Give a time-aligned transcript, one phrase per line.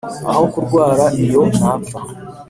[0.31, 1.99] aho kurwara iyo napfa